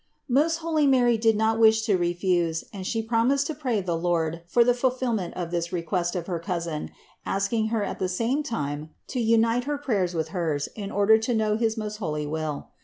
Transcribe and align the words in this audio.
265. 0.29 0.43
Most 0.43 0.63
holy 0.67 0.87
Mary 0.87 1.15
did 1.15 1.35
not 1.35 1.59
wish 1.59 1.83
to 1.83 1.95
refuse 1.95 2.63
and 2.73 2.87
She 2.87 3.03
promised 3.03 3.45
to 3.45 3.53
pray 3.53 3.81
the 3.81 3.95
Lord 3.95 4.41
for 4.47 4.63
the 4.63 4.73
fulfillment 4.73 5.35
of 5.35 5.51
this 5.51 5.71
request 5.71 6.15
of 6.15 6.25
her 6.25 6.39
cousin, 6.39 6.89
asking 7.23 7.67
her 7.67 7.83
at 7.83 7.99
the 7.99 8.09
same 8.09 8.41
time 8.41 8.89
to 9.09 9.19
unite 9.19 9.65
her 9.65 9.77
prayers 9.77 10.15
with 10.15 10.29
hers 10.29 10.67
in 10.75 10.89
order 10.89 11.19
to 11.19 11.35
knov 11.35 11.59
Ms 11.61 11.77
most 11.77 11.97
holy 11.97 12.25
will. 12.25 12.69